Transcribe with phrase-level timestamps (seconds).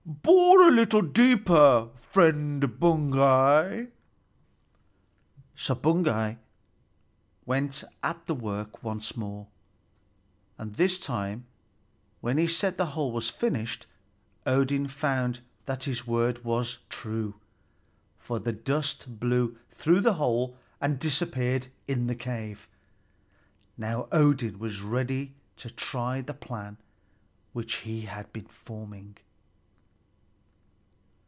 [0.23, 3.87] "Bore a little deeper, friend Baugi."
[5.55, 6.37] So Baugi
[7.45, 9.47] went at the work once more,
[10.59, 11.45] and this time
[12.19, 13.87] when he said the hole was finished,
[14.45, 17.35] Odin found that his word was true,
[18.19, 22.67] for the dust blew through the hole and disappeared in the cave.
[23.77, 26.77] Now Odin was ready to try the plan
[27.53, 29.17] which he had been forming.